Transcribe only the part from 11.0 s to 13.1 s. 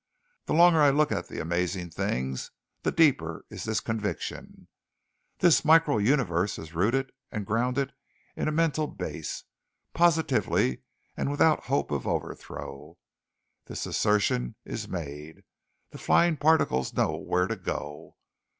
and without hope of overthrow,